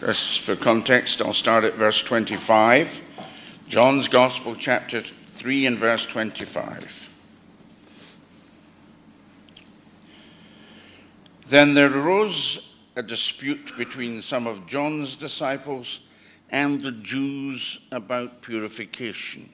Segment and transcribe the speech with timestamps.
[0.00, 3.02] Just for context, I'll start at verse 25.
[3.68, 7.10] John's Gospel, chapter 3, and verse 25.
[11.46, 16.00] Then there arose a dispute between some of John's disciples
[16.48, 19.50] and the Jews about purification.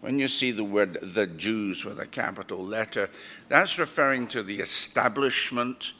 [0.00, 3.08] When you see the word the Jews with a capital letter,
[3.48, 5.94] that's referring to the establishment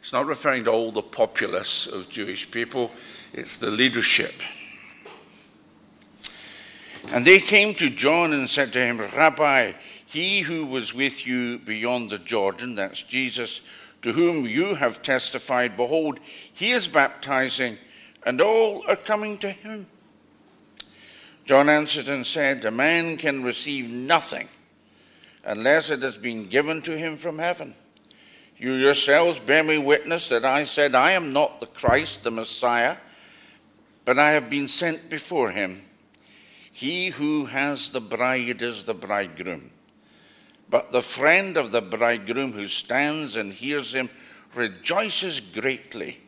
[0.00, 2.90] it's not referring to all the populace of Jewish people,
[3.32, 4.32] it's the leadership.
[7.12, 9.72] And they came to John and said to him, Rabbi,
[10.06, 13.60] he who was with you beyond the Jordan, that's Jesus,
[14.02, 16.18] to whom you have testified, behold,
[16.52, 17.78] he is baptizing,
[18.24, 19.86] and all are coming to him.
[21.44, 24.48] John answered and said, A man can receive nothing
[25.44, 27.74] unless it has been given to him from heaven.
[28.58, 32.96] You yourselves bear me witness that I said, I am not the Christ, the Messiah,
[34.04, 35.82] but I have been sent before him.
[36.72, 39.70] He who has the bride is the bridegroom.
[40.68, 44.10] But the friend of the bridegroom who stands and hears him
[44.54, 46.18] rejoices greatly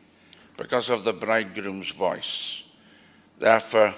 [0.57, 2.63] because of the bridegroom's voice.
[3.39, 3.93] Therefore,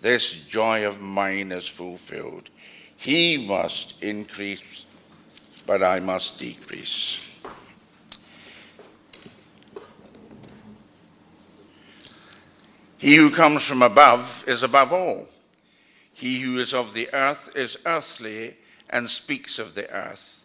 [0.00, 2.48] this joy of mine is fulfilled.
[2.96, 4.86] He must increase,
[5.66, 7.29] but I must decrease.
[13.00, 15.26] He who comes from above is above all.
[16.12, 18.58] He who is of the earth is earthly
[18.90, 20.44] and speaks of the earth.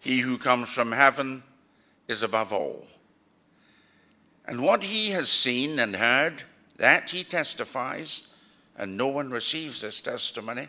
[0.00, 1.44] He who comes from heaven
[2.06, 2.86] is above all.
[4.44, 6.42] And what he has seen and heard,
[6.76, 8.24] that he testifies,
[8.76, 10.68] and no one receives his testimony.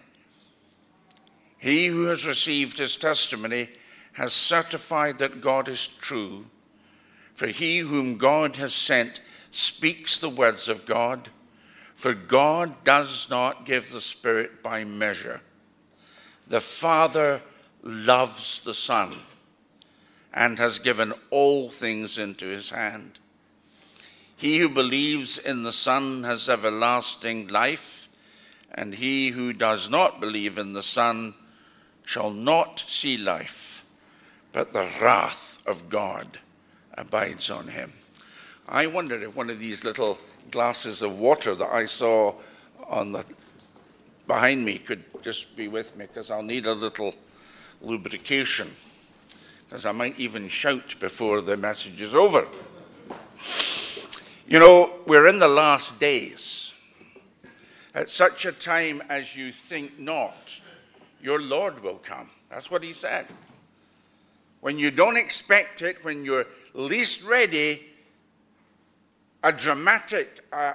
[1.58, 3.72] He who has received his testimony
[4.14, 6.45] has certified that God is true,
[7.33, 9.20] for he whom God has sent
[9.56, 11.30] speaks the words of God,
[11.95, 15.39] for God does not give the Spirit by measure.
[16.45, 17.42] The Father
[17.82, 19.16] loves the Son
[20.33, 23.17] and has given all things into his hand.
[24.36, 28.10] He who believes in the Son has everlasting life,
[28.73, 31.33] and he who does not believe in the Son
[32.04, 33.86] shall not see life,
[34.52, 36.39] but the wrath of God
[36.98, 37.93] abides on him.
[38.67, 40.17] I wondered if one of these little
[40.52, 42.36] glasses of water that I saw
[42.87, 43.26] on the
[44.27, 47.14] behind me could just be with me because I'll need a little
[47.81, 48.71] lubrication
[49.65, 52.48] because I might even shout before the message is over.
[54.48, 56.73] You know, we're in the last days.
[57.93, 60.59] At such a time as you think not,
[61.21, 62.30] your Lord will come.
[62.49, 63.25] That's what he said.
[64.61, 67.81] When you don't expect it, when you're least ready,
[69.45, 70.73] a dramatic, a,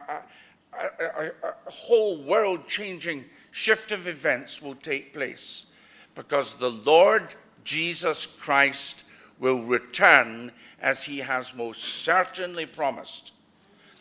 [0.72, 5.66] a, a whole world changing shift of events will take place
[6.14, 9.02] because the Lord Jesus Christ
[9.40, 13.32] will return as he has most certainly promised.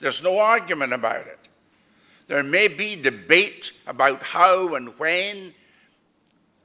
[0.02, 1.50] There's no argument about it.
[2.28, 5.56] There may be debate about how and when,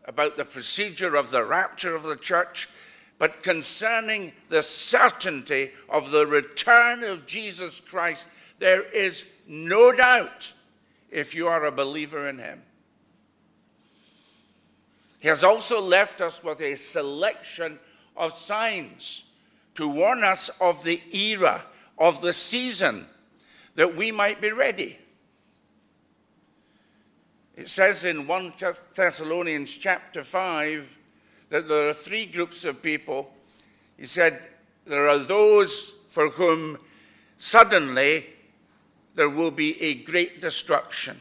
[0.04, 2.68] about the procedure of the rapture of the church,
[3.18, 8.26] but concerning the certainty of the return of Jesus Christ,
[8.58, 10.52] there is no doubt
[11.10, 12.62] if you are a believer in him.
[15.20, 17.78] He has also left us with a selection
[18.16, 19.24] of signs
[19.74, 21.64] to warn us of the era,
[21.98, 23.06] of the season,
[23.74, 24.98] that we might be ready.
[27.56, 28.52] It says in 1
[28.94, 30.98] Thessalonians chapter 5
[31.50, 33.32] that there are three groups of people.
[33.96, 34.48] He said,
[34.84, 36.78] There are those for whom
[37.38, 38.26] suddenly
[39.14, 41.18] there will be a great destruction.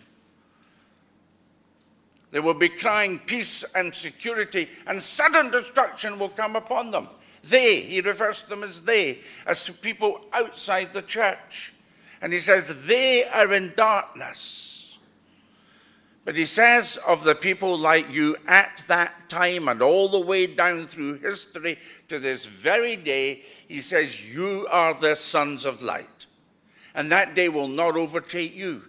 [2.32, 7.08] They will be crying peace and security, and sudden destruction will come upon them.
[7.44, 11.74] They, he refers to them as they, as people outside the church.
[12.22, 14.73] And he says, they are in darkness.
[16.26, 20.48] But he says of the people like you at that time and all the way
[20.48, 21.78] down through history
[22.08, 26.28] to this very day, he says, You are the sons of light.
[26.96, 28.84] And that day will not overtake you.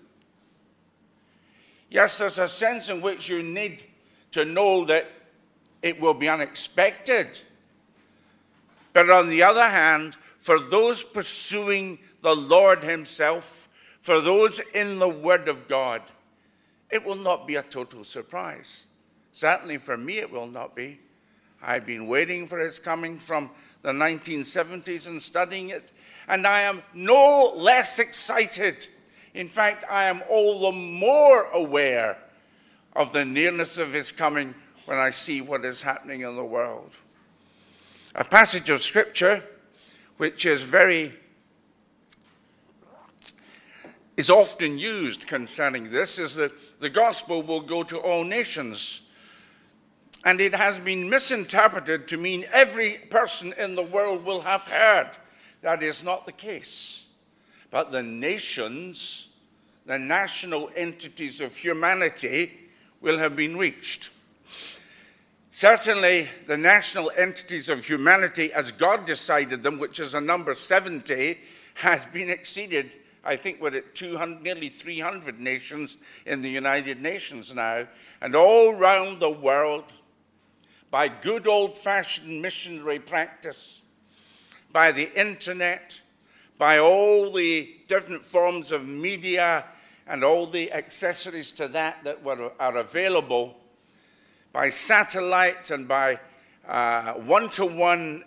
[1.90, 3.82] Yes, there's a sense in which you need
[4.32, 5.06] to know that
[5.82, 7.38] it will be unexpected.
[8.92, 13.68] But on the other hand, for those pursuing the Lord Himself,
[14.00, 16.02] for those in the Word of God,
[16.94, 18.84] it will not be a total surprise.
[19.32, 21.00] Certainly for me, it will not be.
[21.60, 23.50] I've been waiting for his coming from
[23.82, 25.90] the 1970s and studying it,
[26.28, 28.86] and I am no less excited.
[29.34, 32.16] In fact, I am all the more aware
[32.94, 34.54] of the nearness of his coming
[34.84, 36.94] when I see what is happening in the world.
[38.14, 39.42] A passage of scripture
[40.18, 41.12] which is very
[44.16, 49.00] is often used concerning this is that the gospel will go to all nations.
[50.24, 55.10] And it has been misinterpreted to mean every person in the world will have heard.
[55.62, 57.04] That is not the case.
[57.70, 59.28] But the nations,
[59.84, 62.52] the national entities of humanity,
[63.00, 64.10] will have been reached.
[65.50, 71.38] Certainly, the national entities of humanity, as God decided them, which is a number 70,
[71.74, 72.96] has been exceeded.
[73.24, 77.86] I think we're at 200, nearly 300 nations in the United Nations now.
[78.20, 79.92] And all round the world,
[80.90, 83.82] by good old fashioned missionary practice,
[84.72, 86.00] by the internet,
[86.58, 89.64] by all the different forms of media
[90.06, 93.58] and all the accessories to that that were, are available,
[94.52, 96.20] by satellite and by
[97.24, 98.22] one to one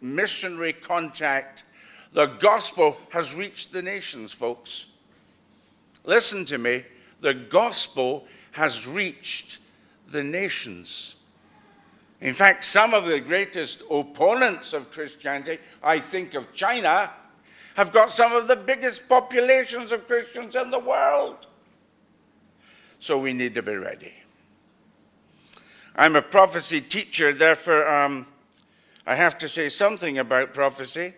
[0.00, 1.64] missionary contact,
[2.12, 4.86] the gospel has reached the nations, folks.
[6.04, 6.84] Listen to me.
[7.20, 9.58] The gospel has reached
[10.08, 11.16] the nations.
[12.20, 17.10] In fact, some of the greatest opponents of Christianity, I think of China,
[17.76, 21.46] have got some of the biggest populations of Christians in the world.
[22.98, 24.12] So we need to be ready.
[25.96, 28.26] I'm a prophecy teacher, therefore, um,
[29.06, 31.14] I have to say something about prophecy.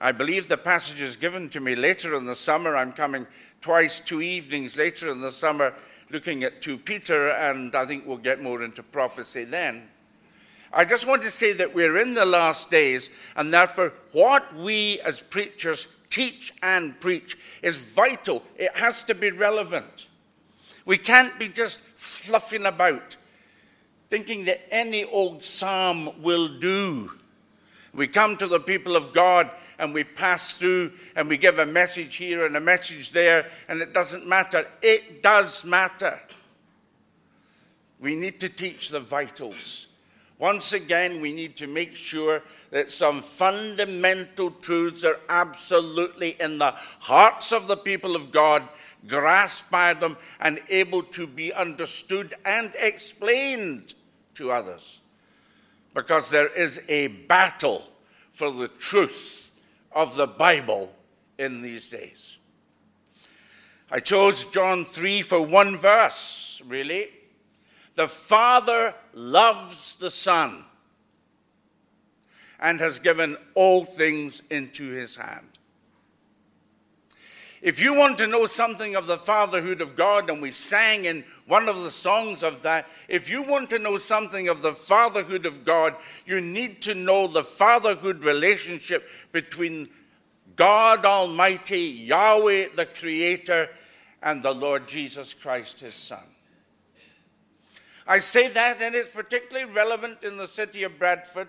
[0.00, 2.74] I believe the passage is given to me later in the summer.
[2.74, 3.26] I'm coming
[3.60, 5.74] twice, two evenings later in the summer,
[6.10, 9.88] looking at 2 Peter, and I think we'll get more into prophecy then.
[10.72, 15.00] I just want to say that we're in the last days, and therefore, what we
[15.00, 18.42] as preachers teach and preach is vital.
[18.56, 20.08] It has to be relevant.
[20.86, 23.16] We can't be just fluffing about,
[24.08, 27.10] thinking that any old psalm will do.
[27.92, 31.66] We come to the people of God and we pass through and we give a
[31.66, 34.66] message here and a message there, and it doesn't matter.
[34.80, 36.20] It does matter.
[37.98, 39.86] We need to teach the vitals.
[40.38, 46.72] Once again, we need to make sure that some fundamental truths are absolutely in the
[47.00, 48.66] hearts of the people of God,
[49.06, 53.92] grasped by them, and able to be understood and explained
[54.32, 54.99] to others.
[55.94, 57.82] Because there is a battle
[58.32, 59.50] for the truth
[59.92, 60.92] of the Bible
[61.38, 62.38] in these days.
[63.90, 67.08] I chose John 3 for one verse, really.
[67.96, 70.64] The Father loves the Son
[72.60, 75.59] and has given all things into his hand.
[77.62, 81.24] If you want to know something of the fatherhood of God, and we sang in
[81.46, 85.44] one of the songs of that, if you want to know something of the fatherhood
[85.44, 89.90] of God, you need to know the fatherhood relationship between
[90.56, 93.68] God Almighty, Yahweh the Creator,
[94.22, 96.24] and the Lord Jesus Christ, his Son.
[98.06, 101.48] I say that, and it's particularly relevant in the city of Bradford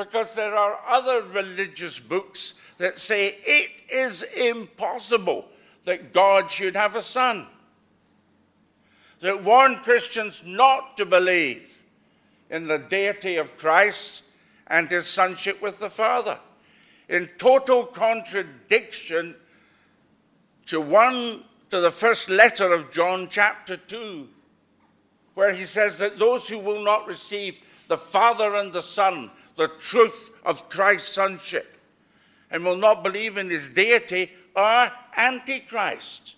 [0.00, 5.44] because there are other religious books that say it is impossible
[5.84, 7.46] that God should have a son,
[9.20, 11.82] that warn Christians not to believe
[12.48, 14.22] in the deity of Christ
[14.68, 16.38] and his sonship with the Father,
[17.10, 19.34] in total contradiction
[20.64, 24.28] to one to the first letter of John chapter 2
[25.34, 29.30] where he says that those who will not receive the Father and the Son,
[29.60, 31.76] the truth of Christ's sonship,
[32.50, 36.36] and will not believe in his deity are antichrist.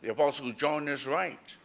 [0.00, 1.56] The Apostle John is right.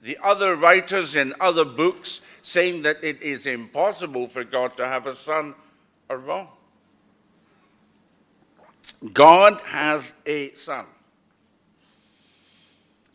[0.00, 5.08] The other writers in other books saying that it is impossible for God to have
[5.08, 5.56] a son
[6.08, 6.46] are wrong.
[9.12, 10.86] God has a son.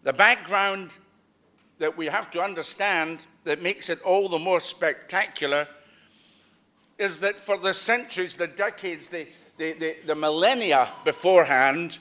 [0.04, 0.92] The background
[1.80, 5.68] that we have to understand that makes it all the more spectacular
[6.98, 12.00] is that for the centuries, the decades, the, the, the, the, millennia beforehand,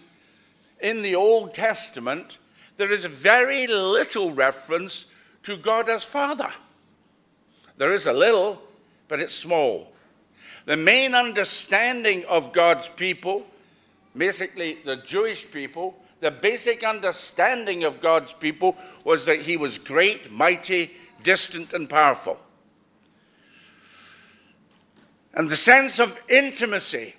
[0.80, 2.38] in the Old Testament,
[2.76, 5.06] there is very little reference
[5.42, 6.50] to God as Father.
[7.76, 8.62] There is a little,
[9.09, 9.92] but it's small.
[10.64, 13.47] The main understanding of God's people,
[14.16, 20.31] basically the Jewish people, the basic understanding of God's people was that he was great,
[20.31, 20.91] mighty,
[21.23, 22.39] distant and powerful.
[25.35, 27.15] And the sense of intimacy,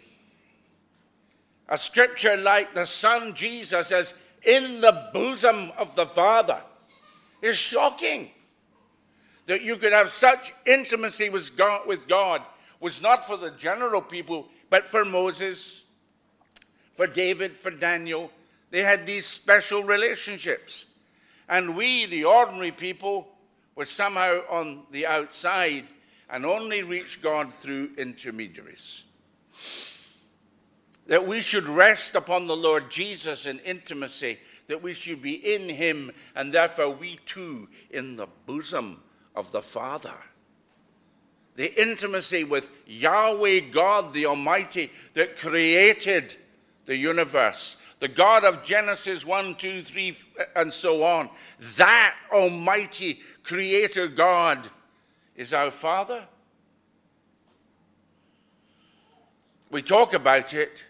[1.70, 4.13] a scripture like the Son Jesus as
[4.44, 6.62] in the bosom of the Father,
[7.42, 8.32] is shocking.
[9.46, 12.42] That you could have such intimacy with God, with God
[12.80, 15.84] was not for the general people, but for Moses,
[16.94, 18.32] for David, for Daniel.
[18.69, 20.86] They had these special relationships.
[21.50, 23.27] And we, the ordinary people,
[23.75, 25.86] were somehow on the outside
[26.29, 29.03] and only reached God through intermediaries.
[31.05, 35.69] That we should rest upon the Lord Jesus in intimacy, that we should be in
[35.69, 39.01] him, and therefore we too in the bosom
[39.36, 40.15] of the Father.
[41.55, 46.36] The intimacy with Yahweh God the Almighty that created
[46.86, 50.18] the universe, the God of Genesis 1, 2, 3,
[50.56, 51.30] and so on.
[51.77, 54.70] That Almighty Creator God
[55.36, 56.24] is our Father.
[59.72, 60.86] We talk about it,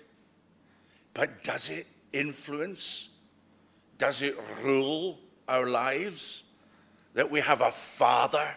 [1.14, 3.10] but does it influence?
[3.98, 6.44] Does it rule our lives?
[7.14, 8.56] That we have a Father?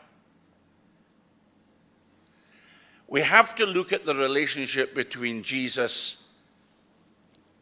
[3.06, 6.19] We have to look at the relationship between Jesus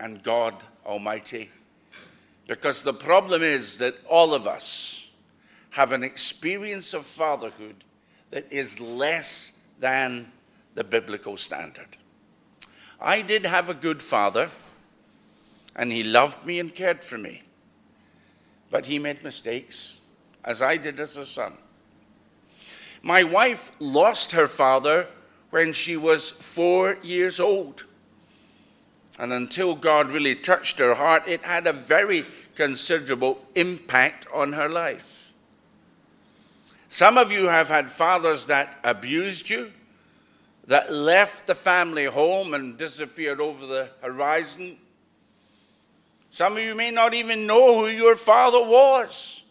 [0.00, 0.54] and God
[0.86, 1.50] Almighty.
[2.46, 5.08] Because the problem is that all of us
[5.70, 7.84] have an experience of fatherhood
[8.30, 10.30] that is less than
[10.74, 11.96] the biblical standard.
[13.00, 14.50] I did have a good father,
[15.76, 17.42] and he loved me and cared for me.
[18.70, 20.00] But he made mistakes,
[20.44, 21.54] as I did as a son.
[23.02, 25.08] My wife lost her father
[25.50, 27.84] when she was four years old.
[29.18, 34.68] And until God really touched her heart, it had a very considerable impact on her
[34.68, 35.34] life.
[36.88, 39.72] Some of you have had fathers that abused you,
[40.66, 44.78] that left the family home and disappeared over the horizon.
[46.30, 49.42] Some of you may not even know who your father was.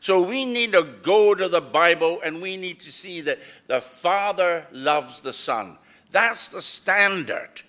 [0.00, 3.80] So we need to go to the Bible and we need to see that the
[3.80, 5.78] Father loves the Son.
[6.10, 7.62] That's the standard.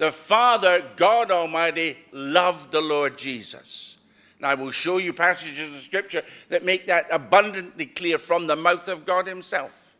[0.00, 3.98] The Father, God Almighty, loved the Lord Jesus.
[4.38, 8.56] And I will show you passages of Scripture that make that abundantly clear from the
[8.56, 9.94] mouth of God Himself.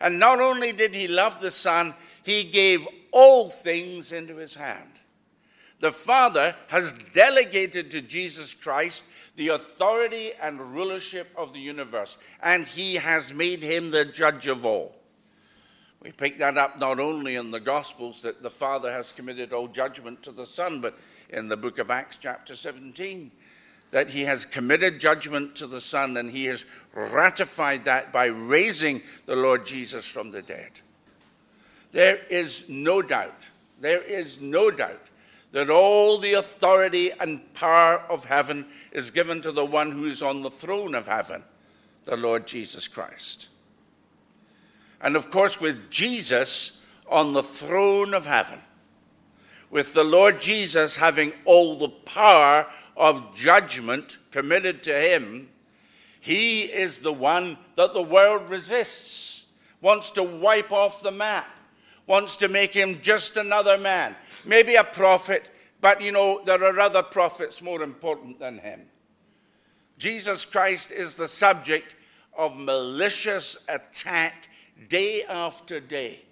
[0.00, 5.00] And not only did He love the Son, He gave all things into His hand.
[5.80, 9.02] The Father has delegated to Jesus Christ
[9.34, 14.64] the authority and rulership of the universe, and He has made Him the judge of
[14.64, 14.94] all.
[16.04, 19.66] We pick that up not only in the Gospels that the Father has committed all
[19.66, 20.98] judgment to the Son, but
[21.30, 23.30] in the book of Acts, chapter 17,
[23.90, 29.00] that He has committed judgment to the Son and He has ratified that by raising
[29.24, 30.72] the Lord Jesus from the dead.
[31.92, 33.40] There is no doubt,
[33.80, 35.08] there is no doubt
[35.52, 40.20] that all the authority and power of heaven is given to the one who is
[40.20, 41.42] on the throne of heaven,
[42.04, 43.48] the Lord Jesus Christ.
[45.04, 46.72] And of course, with Jesus
[47.06, 48.58] on the throne of heaven,
[49.70, 55.50] with the Lord Jesus having all the power of judgment committed to him,
[56.20, 59.44] he is the one that the world resists,
[59.82, 61.50] wants to wipe off the map,
[62.06, 65.50] wants to make him just another man, maybe a prophet,
[65.82, 68.80] but you know, there are other prophets more important than him.
[69.98, 71.94] Jesus Christ is the subject
[72.38, 74.48] of malicious attack
[74.88, 76.22] day after day.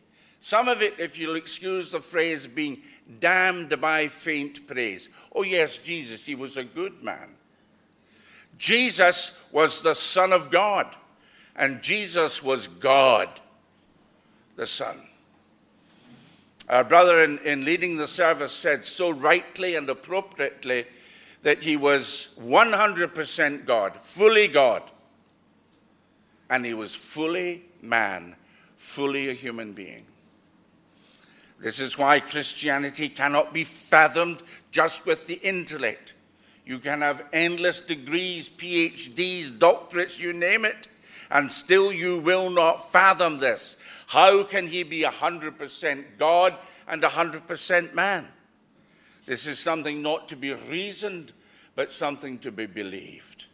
[0.41, 2.83] Some of it, if you'll excuse the phrase, being
[3.21, 5.09] damned by faint praise.
[5.35, 7.29] Oh, yes, Jesus, he was a good man.
[8.59, 10.95] Jesus was the Son of God,
[11.57, 13.29] and Jesus was God,
[14.57, 15.01] the Son.
[16.69, 20.85] Our brother, in, in leading the service, said so rightly and appropriately
[21.43, 24.91] that he was 100% God, fully God,
[26.51, 28.37] and he was fully man
[28.77, 30.07] fully a human being.
[31.61, 36.15] This is why Christianity cannot be fathomed just with the intellect.
[36.67, 40.89] You can have endless degrees, PhDs, doctorates, you name it,
[41.31, 43.77] and still you will not fathom this.
[44.09, 46.55] How can he be 100% God
[46.89, 48.29] and 100% man?
[49.27, 51.33] This is something not to be reasoned,
[51.75, 53.47] but something to be believed.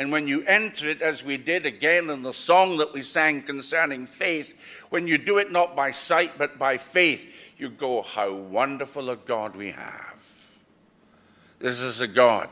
[0.00, 3.42] And when you enter it, as we did again in the song that we sang
[3.42, 8.34] concerning faith, when you do it not by sight but by faith, you go, How
[8.34, 10.50] wonderful a God we have.
[11.58, 12.48] This is a God,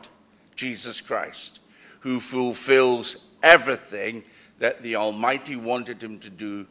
[0.57, 1.61] Jesus Christ,
[2.01, 4.25] who fulfills everything
[4.59, 6.67] that the Almighty wanted him to do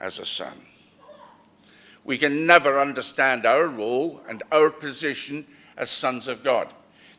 [0.00, 0.60] as a son.
[2.02, 6.74] We can never understand our role and our position as sons of God.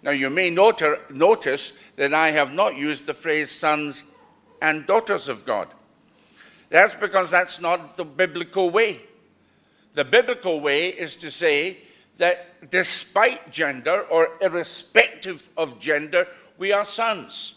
[0.08, 4.06] Now, you may notice that I have not used the phrase sons
[4.62, 5.68] and daughters of God.
[6.70, 9.02] That's because that's not the biblical way.
[9.96, 11.80] The biblical way is to say
[12.20, 16.26] that despite gender or irrespective of gender,
[16.58, 17.56] we are sons.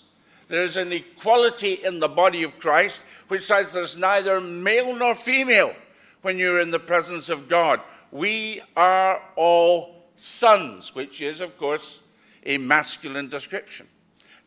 [0.48, 5.14] There is an equality in the body of Christ which says there's neither male nor
[5.14, 5.72] female
[6.22, 7.80] when you're in the presence of God.
[8.10, 12.00] We are all sons, which is, of course,
[12.44, 13.86] a masculine description.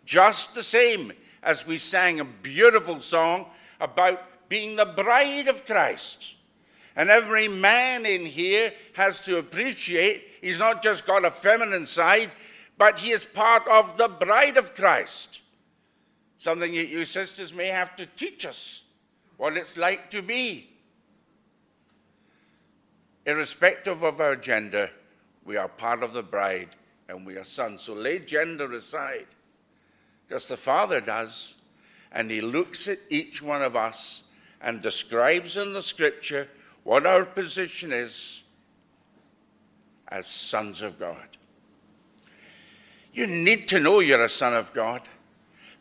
[0.05, 3.47] Just the same as we sang a beautiful song
[3.79, 6.35] about being the bride of Christ.
[6.95, 12.31] And every man in here has to appreciate he's not just got a feminine side,
[12.77, 15.41] but he is part of the bride of Christ.
[16.37, 18.83] Something that you sisters may have to teach us
[19.37, 20.69] what it's like to be.
[23.25, 24.91] Irrespective of our gender,
[25.45, 26.69] we are part of the bride
[27.13, 27.81] and we are sons.
[27.81, 29.27] So lay gender aside,
[30.27, 31.55] because the Father does,
[32.11, 34.23] and He looks at each one of us
[34.61, 36.47] and describes in the Scripture
[36.83, 38.43] what our position is
[40.07, 41.27] as sons of God.
[43.13, 45.07] You need to know you're a son of God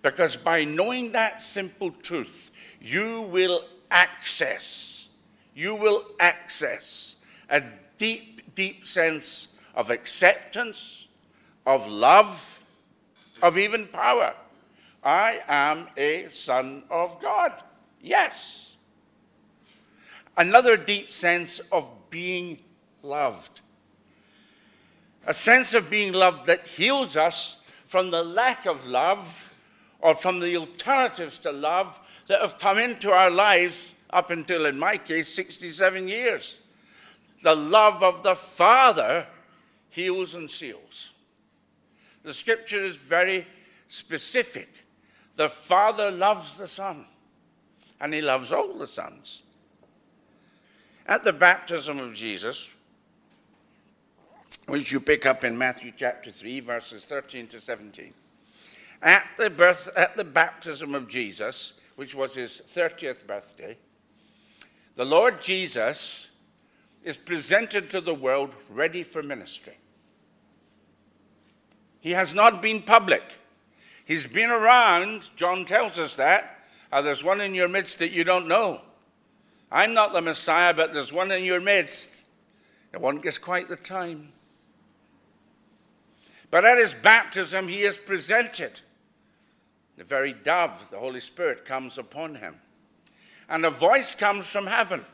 [0.03, 5.09] because by knowing that simple truth, you will access,
[5.55, 7.17] you will access
[7.49, 7.63] a
[7.99, 11.02] deep, deep sense of acceptance,
[11.67, 12.65] of love,
[13.43, 14.35] of even power.
[15.03, 17.53] I am a son of God.
[18.01, 18.73] Yes.
[20.37, 22.59] Another deep sense of being
[23.03, 23.61] loved.
[25.27, 29.51] A sense of being loved that heals us from the lack of love
[30.01, 34.79] or from the alternatives to love that have come into our lives up until, in
[34.79, 36.59] my case, 67 years.
[37.43, 39.27] The love of the Father
[39.91, 41.12] heals and seals.
[42.23, 43.47] The scripture is very
[43.89, 44.69] specific.
[45.37, 47.05] The Father loves the Son,
[48.01, 49.43] and He loves all the sons.
[51.07, 52.69] At the baptism of Jesus,
[54.67, 58.15] which you pick up in Matthew chapter 3, verses 13 to 17,
[59.03, 63.77] at the, birth, at the baptism of Jesus, which was his 30th birthday,
[64.95, 66.31] the Lord Jesus
[67.03, 69.77] is presented to the world ready for ministry.
[72.03, 73.23] He has not been public.
[74.05, 75.31] He's been around.
[75.37, 76.67] John tells us that.
[76.91, 78.81] Uh, there's one in your midst that you don't know.
[79.71, 82.25] I'm not the Messiah, but there's one in your midst.
[82.93, 84.31] It won't get quite the time.
[86.51, 88.81] But at his baptism, he is presented.
[89.97, 92.57] The very dove, the Holy Spirit, comes upon him.
[93.49, 95.05] And a voice comes from heaven.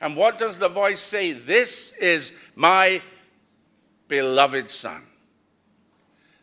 [0.00, 1.32] And what does the voice say?
[1.32, 3.02] This is my
[4.06, 5.02] beloved Son.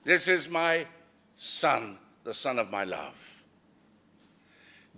[0.03, 0.87] This is my
[1.37, 3.43] Son, the Son of my love.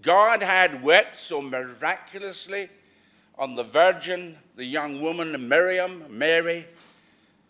[0.02, 2.70] God had worked so miraculously
[3.38, 6.66] on the Virgin, the young woman Miriam, Mary,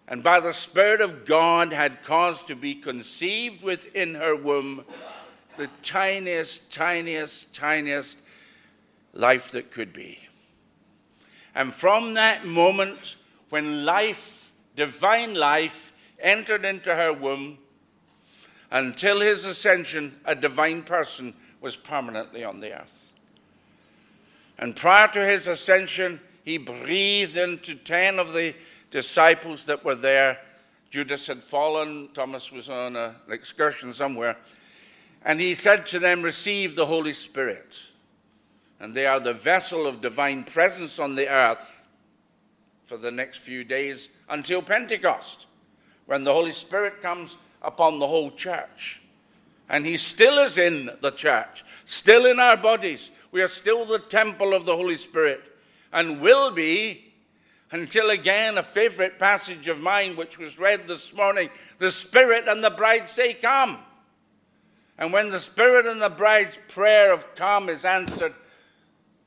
[0.07, 4.83] and by the Spirit of God had caused to be conceived within her womb
[5.57, 8.17] the tiniest, tiniest, tiniest
[9.13, 10.19] life that could be.
[11.55, 13.17] And from that moment,
[13.49, 15.92] when life, divine life,
[16.23, 17.59] entered into her womb,
[18.71, 23.13] until his ascension, a divine person was permanently on the earth.
[24.57, 28.55] And prior to his ascension, he breathed into 10 of the
[28.89, 30.39] disciples that were there.
[30.89, 34.37] Judas had fallen, Thomas was on an excursion somewhere.
[35.25, 37.79] And he said to them, Receive the Holy Spirit.
[38.79, 41.87] And they are the vessel of divine presence on the earth
[42.83, 45.47] for the next few days until Pentecost,
[46.05, 49.01] when the Holy Spirit comes upon the whole church.
[49.69, 53.11] And he still is in the church, still in our bodies.
[53.31, 55.53] We are still the temple of the Holy Spirit
[55.91, 57.13] and will be
[57.71, 62.63] until again a favorite passage of mine, which was read this morning the Spirit and
[62.63, 63.79] the bride say, Come.
[64.97, 68.35] And when the Spirit and the bride's prayer of come is answered,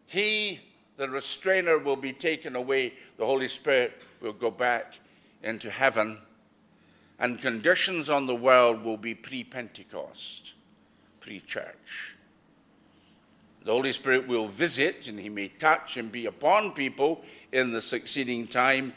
[0.07, 0.61] he,
[0.97, 2.95] the restrainer, will be taken away.
[3.17, 4.99] The Holy Spirit will go back
[5.43, 6.19] into heaven.
[7.19, 10.55] And conditions on the world will be pre Pentecost,
[11.21, 12.17] pre church.
[13.65, 17.83] The Holy Spirit will visit and he may touch and be upon people in the
[17.83, 18.93] succeeding time.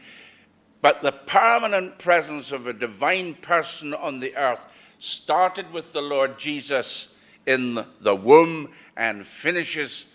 [0.82, 4.68] But the permanent presence of a divine person on the earth
[5.00, 7.14] started with the Lord Jesus
[7.46, 10.06] in the womb and finishes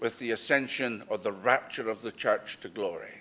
[0.00, 3.20] with the ascension or the rapture of the church to glory.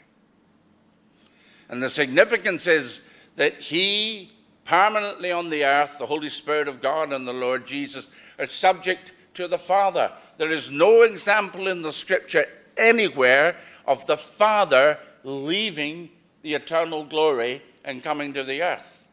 [1.70, 3.02] And the significance is
[3.36, 4.32] that he
[4.66, 8.08] permanently on the earth, the Holy Spirit of God and the Lord Jesus
[8.40, 10.12] are subject to the Father.
[10.38, 12.46] There is no example in the scripture
[12.78, 16.10] anywhere of the Father leaving
[16.42, 19.08] the eternal glory and coming to the earth.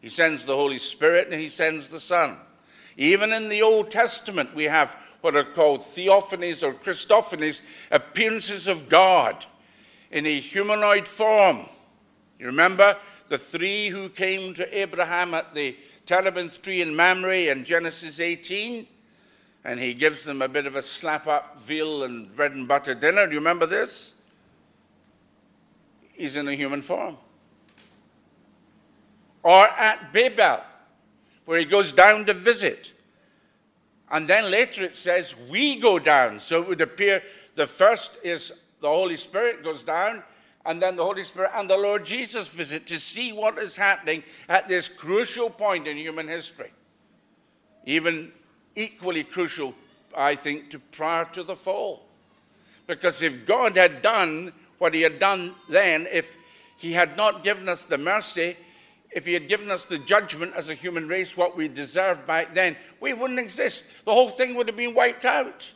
[0.00, 2.36] He sends the Holy Spirit and he sends the Son.
[2.96, 7.60] Even in the Old Testament, we have what are called theophanies or Christophanies,
[7.90, 9.44] appearances of God
[10.10, 11.66] in a humanoid form.
[12.38, 12.96] You remember
[13.30, 18.86] the three who came to Abraham at the terebinth tree in Mamre in Genesis 18?
[19.64, 22.92] And he gives them a bit of a slap up veal and bread and butter
[22.92, 23.26] dinner.
[23.26, 24.14] Do you remember this?
[26.12, 27.16] He's in a human form.
[29.42, 30.60] Or at Babel,
[31.44, 32.92] where he goes down to visit.
[34.10, 36.40] And then later it says, we go down.
[36.40, 37.22] So it would appear
[37.54, 40.24] the first is the Holy Spirit goes down,
[40.70, 44.22] and then the Holy Spirit and the Lord Jesus visit to see what is happening
[44.48, 46.70] at this crucial point in human history.
[47.86, 48.30] Even
[48.76, 49.74] equally crucial,
[50.16, 52.06] I think, to prior to the fall.
[52.86, 56.36] Because if God had done what he had done then, if
[56.76, 58.56] he had not given us the mercy,
[59.10, 62.54] if he had given us the judgment as a human race, what we deserved back
[62.54, 63.86] then, we wouldn't exist.
[64.04, 65.72] The whole thing would have been wiped out.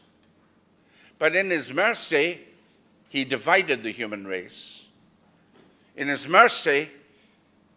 [1.18, 2.38] But in his mercy,
[3.08, 4.73] he divided the human race.
[5.96, 6.88] In his mercy,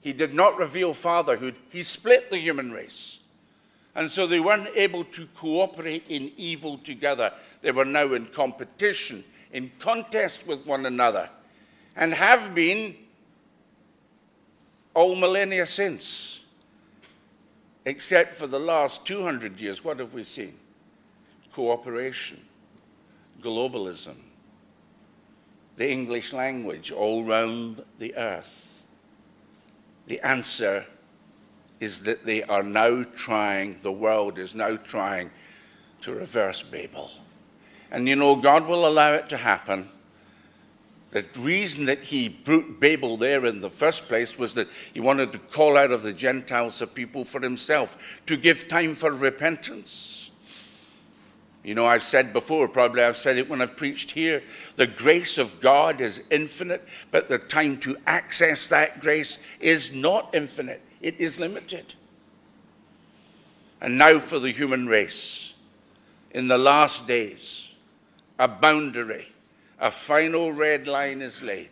[0.02, 3.20] he did not reveal fatherhood, he split the human race.
[3.96, 7.34] And so they weren't able to cooperate in evil together.
[7.62, 11.30] They were now in competition, in contest with one another,
[11.96, 12.96] and have been
[14.94, 16.44] all millennia since.
[17.86, 20.56] Except for the last 200 years, what have we seen?
[21.54, 22.40] Cooperation,
[23.42, 24.16] globalism,
[25.78, 28.84] the English language all round the earth.
[30.08, 30.86] The answer
[31.80, 35.30] is that they are now trying, the world is now trying
[36.02, 37.12] to reverse Babel.
[37.92, 39.88] And you know, God will allow it to happen.
[41.12, 45.32] The reason that he brought Babel there in the first place was that he wanted
[45.32, 50.27] to call out of the Gentiles a people for himself, to give time for repentance.
[51.68, 54.42] You know, I've said before, probably I've said it when I've preached here,
[54.78, 60.34] the grace of God is infinite, but the time to access that grace is not
[60.34, 61.94] infinite it is limited.
[63.82, 65.54] And now for the human race.
[66.32, 67.76] In the last days,
[68.40, 69.28] a boundary,
[69.78, 71.72] a final red line is laid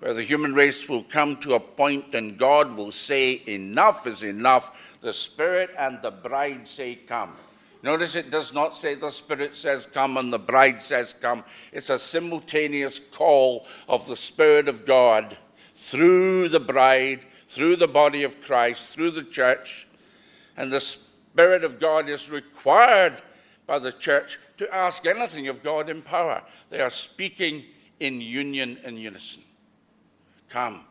[0.00, 4.22] where the human race will come to a point and God will say, Enough is
[4.22, 4.96] enough.
[5.00, 7.36] The Spirit and the bride say, Come.
[7.82, 11.44] Notice it does not say the Spirit says, Come and the bride says, Come.
[11.72, 15.36] It's a simultaneous call of the Spirit of God
[15.74, 19.86] through the bride through the body of Christ, through the church.
[20.56, 23.20] And the Spirit of God is required
[23.66, 26.42] by the church to ask anything of God in power.
[26.70, 27.66] They are speaking
[28.00, 29.42] in union and unison.
[30.48, 30.84] Come.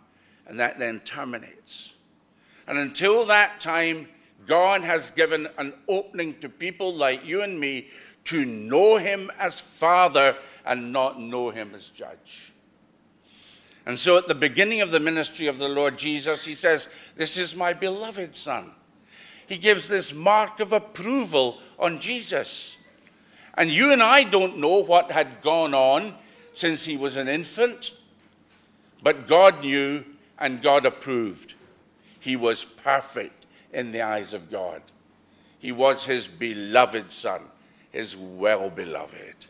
[0.46, 1.94] And that then terminates.
[2.68, 4.08] And until that time,
[4.46, 7.88] God has given an opening to people like you and me
[8.26, 12.54] to know Him as Father and not know Him as Judge.
[13.86, 17.38] And so at the beginning of the ministry of the Lord Jesus, he says, This
[17.38, 18.72] is my beloved Son.
[19.48, 22.78] He gives this mark of approval on Jesus.
[23.56, 26.16] And you and I don't know what had gone on
[26.54, 27.94] since he was an infant,
[29.04, 30.06] but God knew
[30.38, 31.56] and God approved.
[32.20, 33.41] He was perfect
[33.74, 34.82] in the eyes of God.
[35.60, 37.42] He was his beloved Son,
[37.92, 39.46] his well beloved.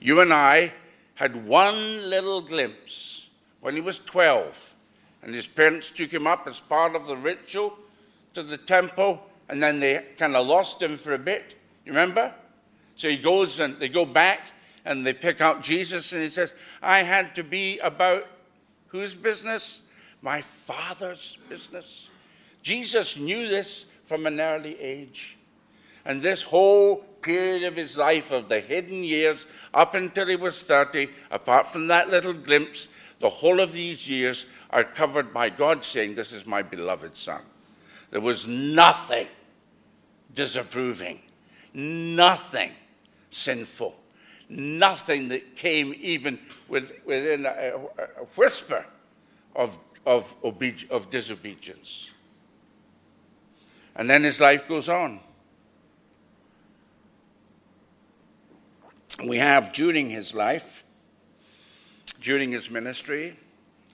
[0.00, 0.72] You and I
[1.14, 3.28] had one little glimpse
[3.60, 4.74] when he was 12.
[5.22, 7.76] And his parents took him up as part of the ritual
[8.34, 11.54] to the temple, and then they kind of lost him for a bit.
[11.84, 12.32] You remember?
[12.96, 14.52] So he goes and they go back
[14.84, 18.26] and they pick out Jesus, and he says, I had to be about
[18.86, 19.82] whose business?
[20.22, 22.08] My father's business.
[22.66, 25.38] Jesus knew this from an early age.
[26.04, 30.60] And this whole period of his life, of the hidden years, up until he was
[30.64, 32.88] 30, apart from that little glimpse,
[33.20, 37.40] the whole of these years are covered by God saying, This is my beloved Son.
[38.10, 39.28] There was nothing
[40.34, 41.22] disapproving,
[41.72, 42.72] nothing
[43.30, 43.96] sinful,
[44.48, 47.70] nothing that came even within a,
[48.34, 48.84] whisper
[49.54, 52.10] of, of, of disobedience.
[53.96, 55.20] And then his life goes on.
[59.24, 60.84] We have during his life,
[62.20, 63.36] during his ministry,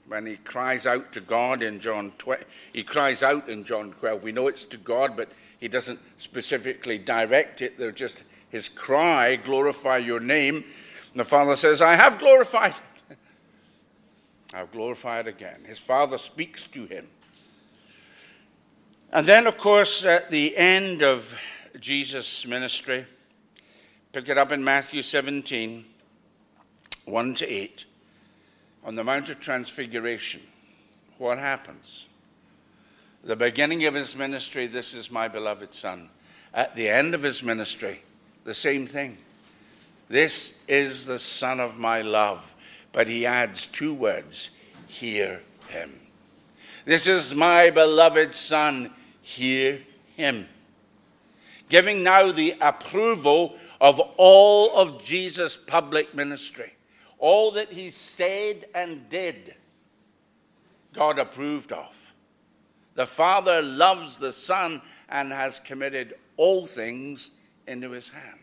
[0.08, 4.24] when he cries out to God in John 12, he cries out in John 12.
[4.24, 7.78] We know it's to God, but he doesn't specifically direct it.
[7.78, 10.56] They're just his cry, glorify your name.
[10.56, 12.74] And the Father says, I have glorified
[13.10, 13.16] it.
[14.54, 15.60] I've glorified again.
[15.64, 17.06] His Father speaks to him.
[19.14, 21.36] And then, of course, at the end of
[21.78, 23.04] Jesus' ministry,
[24.12, 25.84] pick it up in Matthew 17,
[27.04, 27.84] 1 to 8
[28.84, 30.40] on the Mount of Transfiguration,
[31.18, 32.08] what happens?
[33.22, 36.08] The beginning of his ministry, this is my beloved Son.
[36.54, 38.02] At the end of his ministry,
[38.44, 39.18] the same thing.
[40.08, 42.56] This is the Son of my love.
[42.92, 44.50] But he adds two words
[44.88, 45.92] hear him.
[46.84, 48.90] This is my beloved Son,
[49.22, 49.80] hear
[50.16, 50.48] him.
[51.68, 56.74] Giving now the approval of all of Jesus' public ministry.
[57.18, 59.54] All that he said and did,
[60.92, 62.14] God approved of.
[62.94, 67.30] The Father loves the Son and has committed all things
[67.66, 68.38] into his hand.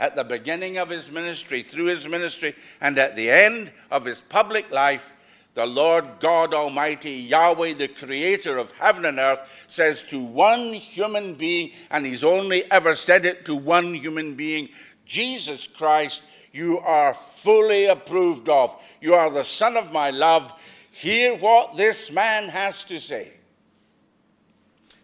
[0.00, 4.22] At the beginning of his ministry, through his ministry, and at the end of his
[4.22, 5.12] public life,
[5.54, 11.34] the Lord God Almighty, Yahweh, the creator of heaven and earth, says to one human
[11.34, 14.68] being, and he's only ever said it to one human being,
[15.04, 18.80] Jesus Christ, you are fully approved of.
[19.00, 20.52] You are the Son of my love.
[20.92, 23.36] Hear what this man has to say.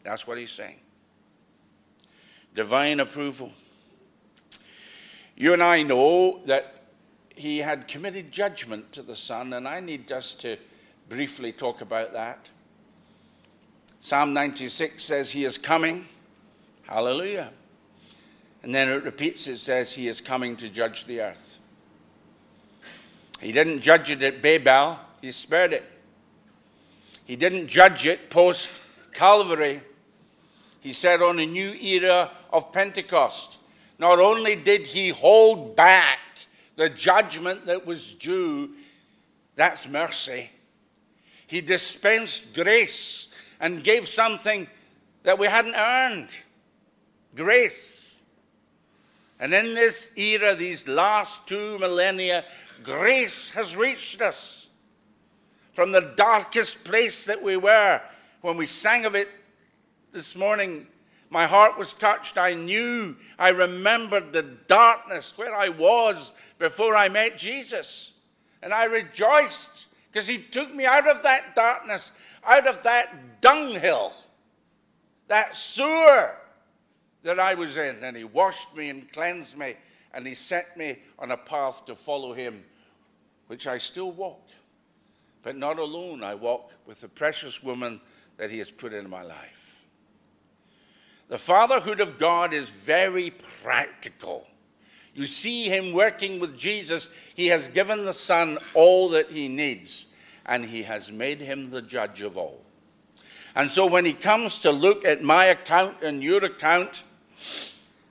[0.04, 0.78] That's what he's saying.
[2.54, 3.52] Divine approval.
[5.36, 6.75] You and I know that
[7.36, 10.56] he had committed judgment to the Son, and I need just to
[11.08, 12.48] briefly talk about that.
[14.00, 16.06] Psalm 96 says, He is coming.
[16.86, 17.50] Hallelujah.
[18.62, 21.58] And then it repeats, it says, He is coming to judge the earth.
[23.40, 25.84] He didn't judge it at Babel, He spared it.
[27.26, 28.70] He didn't judge it post
[29.12, 29.82] Calvary.
[30.80, 33.58] He said on a new era of Pentecost.
[33.98, 36.18] Not only did He hold back
[36.76, 38.70] the judgment that was due,
[39.54, 40.50] that's mercy.
[41.46, 43.28] He dispensed grace
[43.60, 44.68] and gave something
[45.22, 46.28] that we hadn't earned
[47.34, 48.22] grace.
[49.40, 52.44] And in this era, these last two millennia,
[52.82, 54.68] grace has reached us
[55.72, 58.00] from the darkest place that we were.
[58.40, 59.28] When we sang of it
[60.12, 60.86] this morning,
[61.30, 62.38] my heart was touched.
[62.38, 68.12] I knew, I remembered the darkness where I was before I met Jesus.
[68.62, 72.10] And I rejoiced because he took me out of that darkness,
[72.44, 74.12] out of that dunghill,
[75.28, 76.36] that sewer
[77.26, 79.74] that I was in, and He washed me and cleansed me,
[80.14, 82.64] and He set me on a path to follow Him,
[83.48, 84.48] which I still walk.
[85.42, 88.00] But not alone, I walk with the precious woman
[88.36, 89.75] that He has put in my life.
[91.28, 93.30] The fatherhood of God is very
[93.62, 94.46] practical.
[95.14, 97.08] You see Him working with Jesus.
[97.34, 100.06] He has given the Son all that He needs,
[100.44, 102.62] and He has made Him the judge of all.
[103.56, 107.04] And so when he comes to look at my account and your account,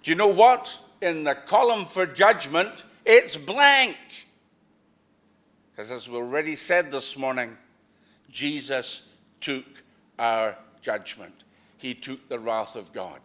[0.02, 0.76] do you know what?
[1.04, 3.96] In the column for judgment, it's blank.
[5.72, 7.56] Because as we already said this morning,
[8.32, 9.04] Jesus
[9.40, 9.66] took
[10.18, 11.45] our judgment.
[11.78, 13.20] He took the wrath of God.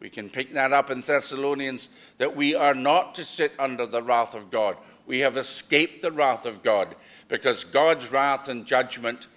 [0.00, 4.02] We can pick that up in Thessalonians that we are not to sit under the
[4.02, 4.76] wrath of God.
[5.06, 6.96] We have escaped the wrath of God
[7.28, 9.28] because God's wrath and judgment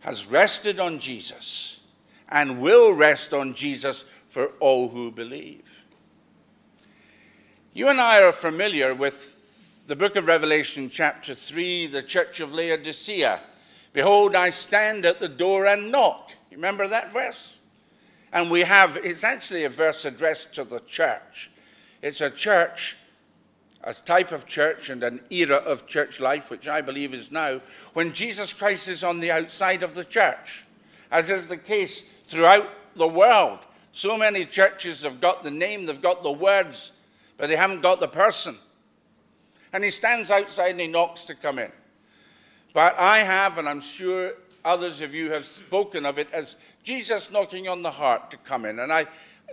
[0.00, 1.80] has rested on Jesus
[2.28, 5.84] and will rest on Jesus for all who believe.
[7.74, 12.52] You and I are familiar with the book of Revelation, chapter 3, the church of
[12.52, 13.40] Laodicea.
[13.92, 16.30] Behold, I stand at the door and knock.
[16.50, 17.51] Remember that verse?
[18.32, 21.50] And we have, it's actually a verse addressed to the church.
[22.00, 22.96] It's a church,
[23.84, 27.60] a type of church and an era of church life, which I believe is now,
[27.92, 30.64] when Jesus Christ is on the outside of the church,
[31.10, 33.58] as is the case throughout the world.
[33.92, 36.92] So many churches have got the name, they've got the words,
[37.36, 38.56] but they haven't got the person.
[39.74, 41.70] And he stands outside and he knocks to come in.
[42.72, 44.32] But I have, and I'm sure
[44.64, 48.64] others of you have spoken of it as Jesus knocking on the heart to come
[48.64, 48.78] in.
[48.78, 49.06] And I,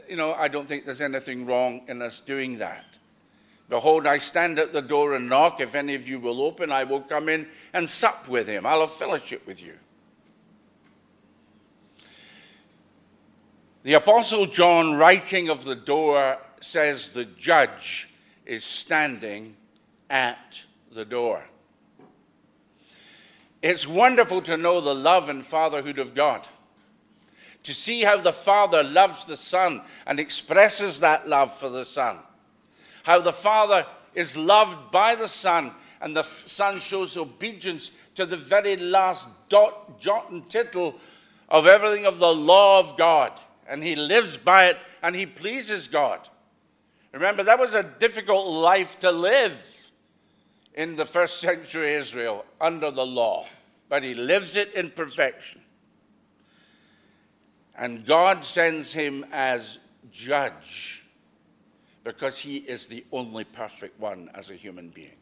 [0.09, 2.85] you know, I don't think there's anything wrong in us doing that.
[3.69, 5.61] Behold, I stand at the door and knock.
[5.61, 8.65] If any of you will open, I will come in and sup with him.
[8.65, 9.75] I'll have fellowship with you.
[13.83, 18.09] The Apostle John, writing of the door, says the judge
[18.45, 19.55] is standing
[20.09, 21.45] at the door.
[23.61, 26.47] It's wonderful to know the love and fatherhood of God,
[27.69, 32.17] to see how the Father loves the Son and expresses that love for the Son,
[33.03, 38.37] how the Father is loved by the Son and the Son shows obedience to the
[38.37, 40.95] very last dot, jot, and tittle
[41.47, 43.39] of everything of the law of God.
[43.67, 46.27] And he lives by it and he pleases God.
[47.11, 49.91] Remember, that was a difficult life to live
[50.73, 53.45] in the first century Israel under the law,
[53.89, 55.61] but he lives it in perfection.
[57.79, 59.79] And God sends him as
[60.11, 61.05] judge
[62.03, 65.15] because he is the only perfect one as a human being.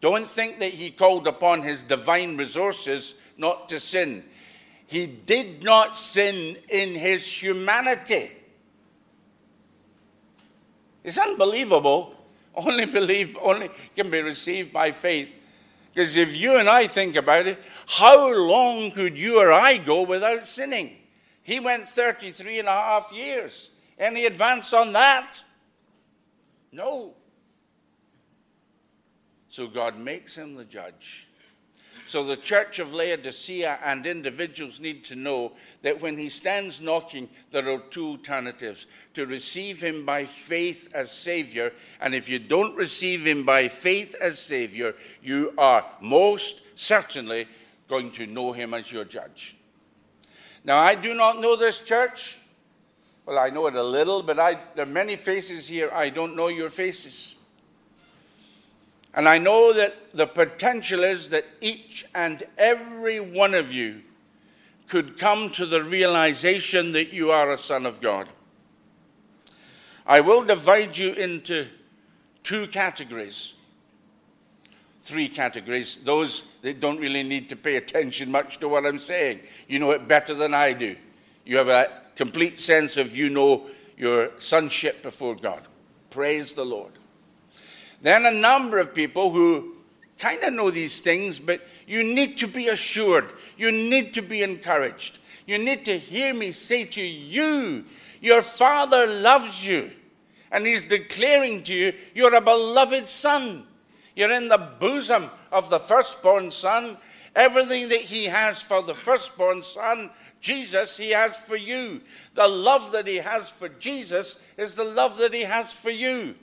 [0.00, 4.24] Don't think that he called upon his divine resources not to sin.
[4.86, 8.30] He did not sin in his humanity.
[11.04, 12.14] It's unbelievable.
[12.56, 15.28] Only believe, only can be received by faith.
[15.92, 20.04] Because if you and I think about it, how long could you or I go
[20.04, 20.98] without sinning?
[21.44, 23.70] He went 33 and a half years.
[23.98, 25.40] Any advance on that?
[26.72, 27.14] No.
[29.48, 31.28] So God makes him the judge.
[32.06, 35.52] So the church of Laodicea and individuals need to know
[35.82, 41.12] that when he stands knocking, there are two alternatives to receive him by faith as
[41.12, 41.72] Savior.
[42.00, 47.46] And if you don't receive him by faith as Savior, you are most certainly
[47.88, 49.56] going to know him as your judge.
[50.64, 52.38] Now, I do not know this church.
[53.26, 55.90] Well, I know it a little, but I, there are many faces here.
[55.92, 57.34] I don't know your faces.
[59.14, 64.02] And I know that the potential is that each and every one of you
[64.88, 68.28] could come to the realization that you are a son of God.
[70.06, 71.66] I will divide you into
[72.42, 73.53] two categories,
[75.04, 75.98] three categories.
[76.02, 79.40] Those that don't really need to pay attention much to what I'm saying.
[79.68, 80.96] You know it better than I do.
[81.44, 83.66] You have a complete sense of you know
[83.98, 85.60] your sonship before God.
[86.08, 86.92] Praise the Lord.
[88.00, 89.76] Then a number of people who
[90.18, 93.30] kind of know these things, but you need to be assured.
[93.58, 95.18] You need to be encouraged.
[95.46, 97.84] You need to hear me say to you,
[98.22, 99.90] your Father loves you.
[100.50, 103.66] And He's declaring to you, you're a beloved Son.
[104.14, 106.96] You're in the bosom of the firstborn Son.
[107.34, 112.00] Everything that He has for the firstborn Son, Jesus, He has for you.
[112.34, 116.34] The love that He has for Jesus is the love that He has for you.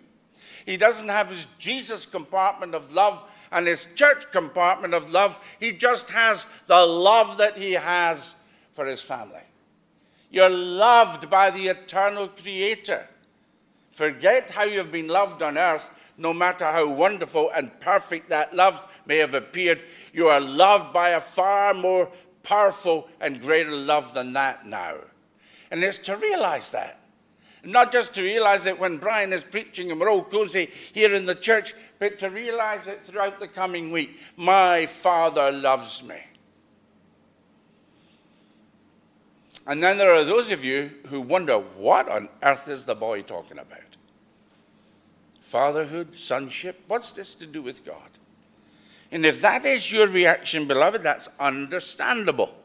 [0.66, 5.40] He doesn't have his Jesus compartment of love and his church compartment of love.
[5.60, 8.36] He just has the love that he has
[8.74, 9.42] for his family.
[10.30, 13.08] You're loved by the eternal Creator.
[13.90, 15.90] Forget how you've been loved on earth,
[16.22, 19.84] no matter how wonderful and perfect that love may have appeared.
[20.14, 22.12] You are loved by a far more
[22.44, 24.98] powerful and greater love than that now.
[25.72, 27.00] And it's to realize that.
[27.64, 31.26] Not just to realize it when Brian is preaching and we're all cozy here in
[31.26, 34.20] the church, but to realize it throughout the coming week.
[34.38, 36.20] My Father loves me.
[39.66, 43.22] And then there are those of you who wonder what on earth is the boy
[43.22, 43.90] talking about?
[45.52, 48.10] Fatherhood, sonship, what's this to do with God?
[49.12, 52.56] And if that is your reaction, beloved, that's understandable.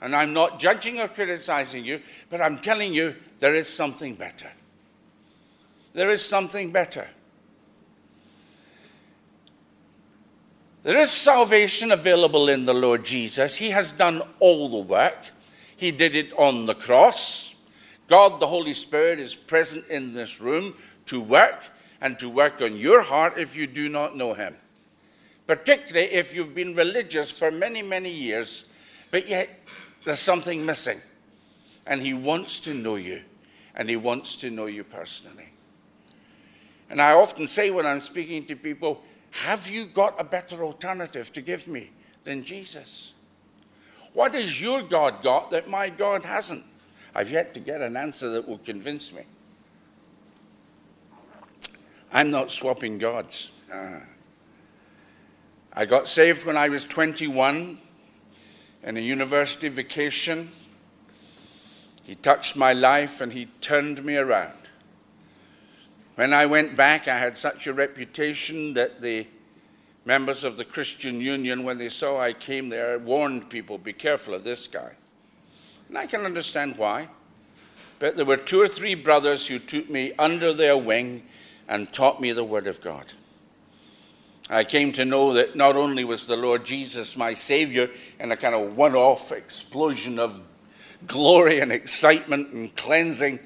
[0.00, 4.50] And I'm not judging or criticizing you, but I'm telling you there is something better.
[5.92, 7.08] There is something better.
[10.82, 13.56] There is salvation available in the Lord Jesus.
[13.56, 15.26] He has done all the work.
[15.76, 17.54] He did it on the cross.
[18.08, 20.74] God, the Holy Spirit, is present in this room
[21.06, 21.64] to work
[22.00, 24.54] and to work on your heart if you do not know Him.
[25.46, 28.64] Particularly if you've been religious for many, many years,
[29.10, 29.50] but yet
[30.04, 31.00] there's something missing.
[31.86, 33.22] And He wants to know you,
[33.74, 35.50] and He wants to know you personally.
[36.90, 41.32] And I often say when I'm speaking to people, Have you got a better alternative
[41.32, 41.90] to give me
[42.24, 43.12] than Jesus?
[44.12, 46.64] What has your God got that my God hasn't?
[47.14, 49.22] I've yet to get an answer that will convince me.
[52.14, 53.50] I'm not swapping gods.
[53.72, 53.98] Uh,
[55.72, 57.76] I got saved when I was 21
[58.84, 60.48] in a university vacation.
[62.04, 64.56] He touched my life and he turned me around.
[66.14, 69.26] When I went back, I had such a reputation that the
[70.04, 74.34] members of the Christian Union, when they saw I came there, warned people be careful
[74.34, 74.92] of this guy.
[75.88, 77.08] And I can understand why.
[77.98, 81.24] But there were two or three brothers who took me under their wing
[81.68, 83.12] and taught me the Word of God.
[84.50, 87.90] I came to know that not only was the Lord Jesus my Savior
[88.20, 90.40] in a kind of one off explosion of
[91.06, 93.40] glory and excitement and cleansing,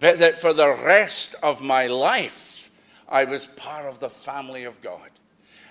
[0.00, 2.70] but that for the rest of my life,
[3.08, 5.10] I was part of the family of God.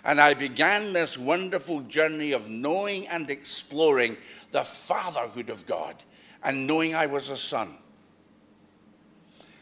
[0.03, 4.17] And I began this wonderful journey of knowing and exploring
[4.51, 5.95] the fatherhood of God
[6.43, 7.75] and knowing I was a son.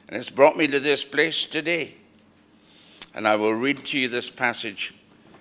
[0.08, 1.96] And it's brought me to this place today.
[3.16, 4.94] And I will read to you this passage.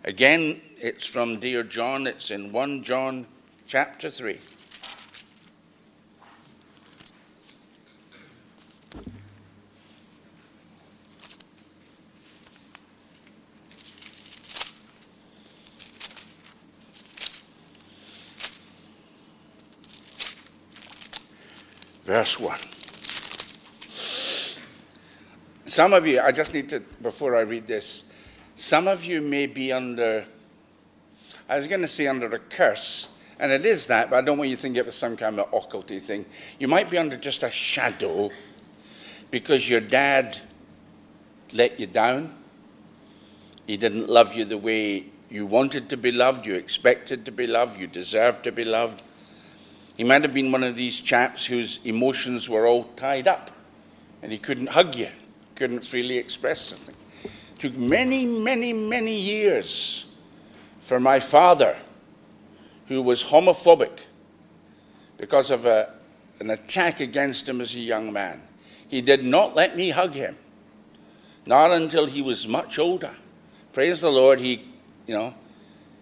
[0.04, 3.26] Again, it's from Dear John, it's in 1 John
[3.66, 4.38] chapter 3.
[22.04, 22.77] Verse 1.
[25.78, 28.02] Some of you, I just need to, before I read this,
[28.56, 30.24] some of you may be under,
[31.48, 33.06] I was going to say under a curse,
[33.38, 35.38] and it is that, but I don't want you to think it was some kind
[35.38, 36.26] of occulty thing.
[36.58, 38.30] You might be under just a shadow
[39.30, 40.40] because your dad
[41.54, 42.34] let you down.
[43.68, 47.46] He didn't love you the way you wanted to be loved, you expected to be
[47.46, 49.00] loved, you deserved to be loved.
[49.96, 53.52] He might have been one of these chaps whose emotions were all tied up
[54.22, 55.10] and he couldn't hug you
[55.58, 56.94] couldn't freely express something.
[57.24, 60.04] It took many, many, many years
[60.78, 61.76] for my father,
[62.86, 63.98] who was homophobic
[65.16, 65.92] because of a,
[66.38, 68.40] an attack against him as a young man.
[68.86, 70.36] He did not let me hug him,
[71.44, 73.14] not until he was much older.
[73.72, 74.64] Praise the Lord, he,
[75.06, 75.34] you know,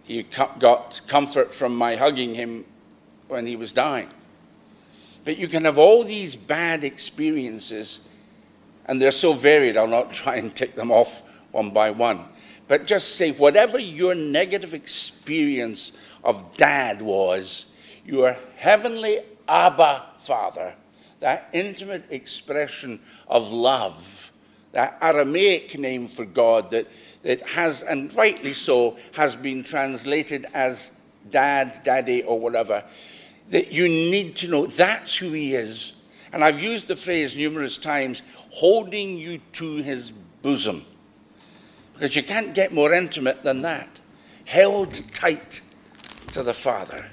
[0.04, 0.22] he
[0.58, 2.66] got comfort from my hugging him
[3.28, 4.10] when he was dying.
[5.24, 8.00] But you can have all these bad experiences
[8.86, 11.22] and they're so varied, I'll not try and take them off
[11.52, 12.24] one by one.
[12.68, 15.92] But just say, whatever your negative experience
[16.24, 17.66] of dad was,
[18.04, 20.74] your heavenly Abba Father,
[21.20, 24.32] that intimate expression of love,
[24.72, 26.88] that Aramaic name for God that,
[27.22, 30.90] that has, and rightly so, has been translated as
[31.30, 32.84] dad, daddy, or whatever,
[33.50, 35.94] that you need to know that's who he is.
[36.32, 40.12] And I've used the phrase numerous times holding you to his
[40.42, 40.84] bosom.
[41.94, 44.00] Because you can't get more intimate than that.
[44.44, 45.60] Held tight
[46.32, 47.06] to the Father.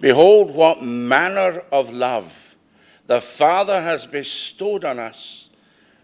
[0.00, 2.50] Behold, what manner of love
[3.06, 5.50] the Father has bestowed on us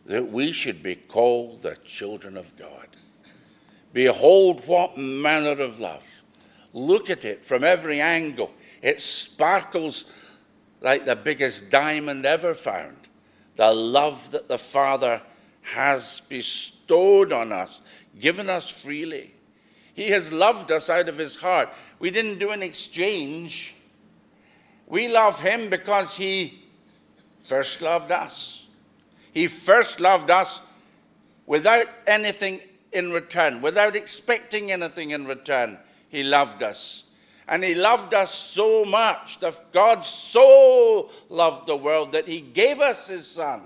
[0.07, 2.89] that we should be called the children of God.
[3.93, 6.25] Behold, what manner of love.
[6.73, 8.53] Look at it from every angle.
[8.83, 10.05] It sparkles
[10.87, 12.97] like the biggest diamond ever found
[13.57, 15.21] the love that the Father
[15.63, 17.81] has bestowed on us,
[18.21, 19.35] given us freely.
[19.95, 21.71] He has loved us out of his heart.
[21.99, 23.75] We didn't do an exchange.
[24.87, 26.63] We love him because he
[27.41, 28.69] first loved us.
[29.33, 30.61] He first loved us
[31.47, 32.61] without anything
[32.93, 35.79] in return, without expecting anything in return.
[36.11, 37.03] He loved us.
[37.49, 42.81] And he loved us so much that God so loved the world that he gave
[42.81, 43.63] us his son.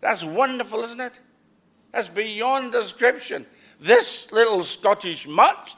[0.00, 1.20] That's wonderful, isn't it?
[1.92, 3.46] That's beyond description.
[3.80, 5.76] This little Scottish mutt,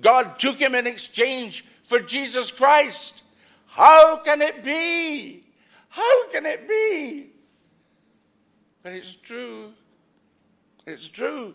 [0.00, 3.22] God took him in exchange for Jesus Christ.
[3.66, 5.44] How can it be?
[5.88, 7.28] How can it be?
[8.82, 9.72] But it's true.
[10.86, 11.54] It's true.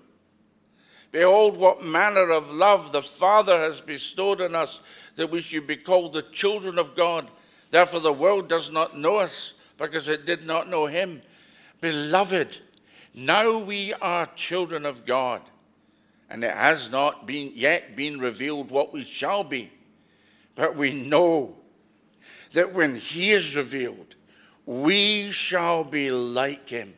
[1.11, 4.79] Behold, what manner of love the Father has bestowed on us
[5.15, 7.29] that we should be called the children of God.
[7.71, 11.21] Therefore, the world does not know us because it did not know Him.
[11.81, 12.59] Beloved,
[13.15, 15.41] now we are children of God,
[16.29, 19.71] and it has not been yet been revealed what we shall be.
[20.53, 21.55] But we know
[22.53, 24.15] that when He is revealed,
[24.65, 26.93] we shall be like Him,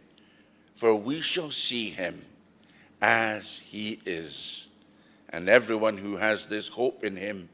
[0.75, 2.21] for we shall see Him
[3.01, 4.67] as he is.
[5.29, 7.49] And everyone who has this hope in him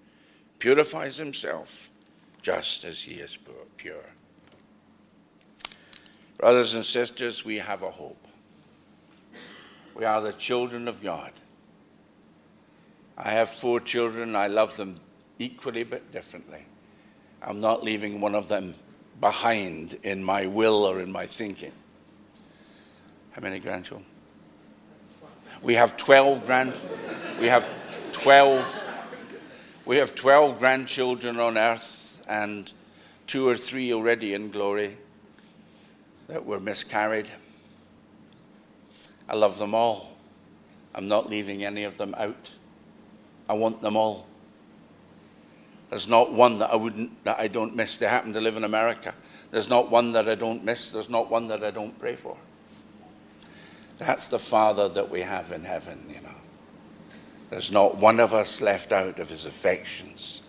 [0.60, 1.91] purifies himself
[2.41, 3.38] just as he is
[3.78, 4.06] pure.
[6.38, 8.28] Brothers and sisters, we have a hope.
[9.95, 11.32] We are the children of God.
[13.18, 14.36] I have four children.
[14.36, 14.95] I love them
[15.39, 16.66] equally but differently.
[17.41, 18.76] I'm not leaving one of them
[19.20, 21.72] behind in my will or in my thinking.
[23.32, 24.06] How many grandchildren?
[25.62, 26.74] We have 12 grand,
[27.39, 27.68] we have
[28.12, 28.84] 12,
[29.86, 32.72] we have 12 grandchildren on earth and
[33.26, 34.97] two or three already in glory
[36.28, 37.30] that were miscarried.
[39.28, 40.16] I love them all.
[40.93, 42.51] I'm not leaving any of them out.
[43.49, 44.26] I want them all.
[45.89, 47.97] There's not one that I wouldn't that I don't miss.
[47.97, 49.14] They happen to live in America.
[49.51, 50.91] There's not one that I don't miss.
[50.91, 52.36] There's not one that I don't pray for.
[53.98, 56.36] That's the Father that we have in heaven, you know.
[57.50, 60.41] There's not one of us left out of his affections,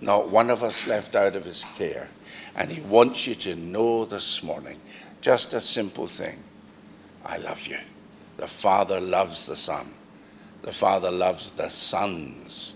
[0.00, 2.08] not one of us left out of his care.
[2.54, 4.78] And he wants you to know this morning
[5.20, 6.42] just a simple thing
[7.24, 7.78] I love you.
[8.36, 9.88] The Father loves the Son,
[10.62, 12.74] the Father loves the sons,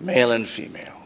[0.00, 1.00] male and female.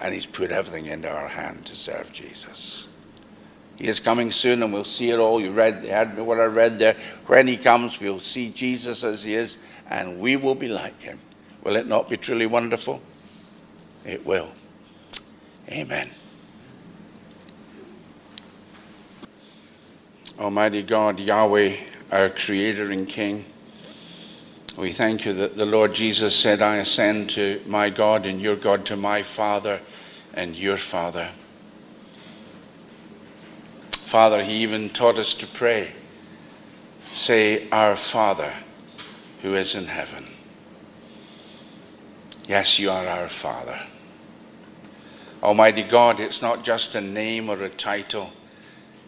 [0.00, 2.85] And he's put everything into our hand to serve Jesus.
[3.76, 5.40] He is coming soon, and we'll see it all.
[5.40, 6.96] You read, heard what I read there.
[7.26, 9.58] When he comes, we'll see Jesus as he is,
[9.88, 11.18] and we will be like him.
[11.62, 13.02] Will it not be truly wonderful?
[14.04, 14.50] It will.
[15.68, 16.10] Amen.
[20.38, 21.76] Almighty God, Yahweh,
[22.12, 23.44] our Creator and King,
[24.76, 28.56] we thank you that the Lord Jesus said, I ascend to my God and your
[28.56, 29.80] God, to my Father
[30.34, 31.30] and your Father.
[34.06, 35.92] Father, He even taught us to pray.
[37.10, 38.54] Say, Our Father
[39.42, 40.24] who is in heaven.
[42.46, 43.80] Yes, you are our Father.
[45.42, 48.30] Almighty God, it's not just a name or a title,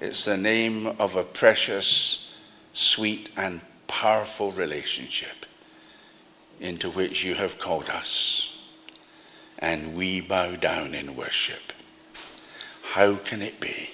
[0.00, 2.32] it's the name of a precious,
[2.72, 5.46] sweet, and powerful relationship
[6.58, 8.52] into which you have called us.
[9.60, 11.72] And we bow down in worship.
[12.82, 13.90] How can it be?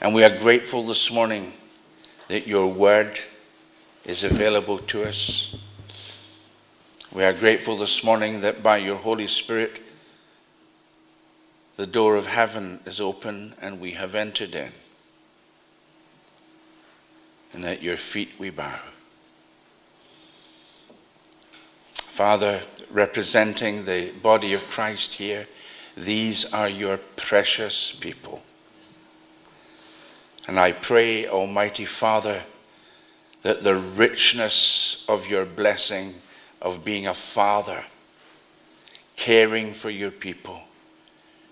[0.00, 1.52] And we are grateful this morning
[2.28, 3.18] that your word
[4.04, 5.56] is available to us.
[7.12, 9.82] We are grateful this morning that by your Holy Spirit,
[11.76, 14.70] the door of heaven is open and we have entered in.
[17.52, 18.78] And at your feet we bow.
[21.94, 25.48] Father, representing the body of Christ here,
[25.96, 28.42] these are your precious people.
[30.48, 32.42] And I pray, Almighty Father,
[33.42, 36.14] that the richness of your blessing
[36.62, 37.84] of being a father,
[39.14, 40.62] caring for your people,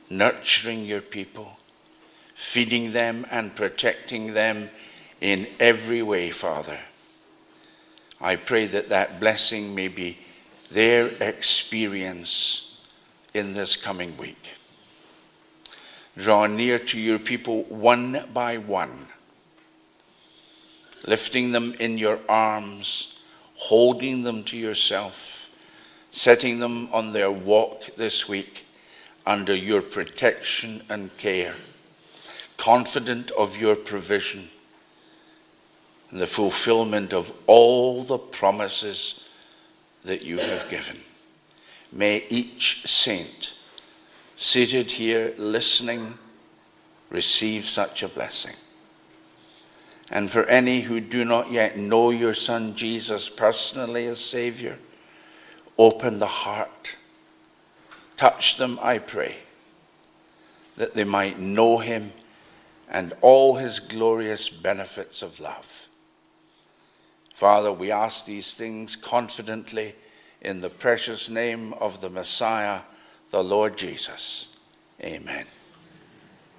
[0.09, 1.59] nurturing your people,
[2.35, 4.71] feeding them and protecting them
[5.21, 6.79] in every way, Father.
[8.19, 10.19] I pray that that blessing may be
[10.71, 12.75] their experience
[13.35, 14.55] in this coming week.
[16.17, 19.09] Draw near to your people one by one,
[21.07, 23.19] lifting them in your arms,
[23.55, 25.51] holding them to yourself,
[26.11, 28.67] setting them on their walk this week
[29.27, 31.57] under your protection and care,
[32.57, 34.49] confident of your provision
[36.11, 39.21] and the fulfillment of all the promises
[40.05, 40.97] that you have given.
[41.93, 43.53] May each saint
[44.37, 46.19] seated here listening
[47.11, 48.55] receive such a blessing.
[50.11, 54.79] And for any who do not yet know your Son Jesus personally as Savior,
[55.79, 56.97] open the heart.
[58.17, 59.39] Touch them, I pray,
[60.77, 62.13] that they might know him
[62.89, 65.89] and all his glorious benefits of love.
[67.35, 69.95] Father, we ask these things confidently
[70.41, 72.81] in the precious name of the Messiah,
[73.31, 74.49] the Lord Jesus.
[75.03, 75.47] Amen.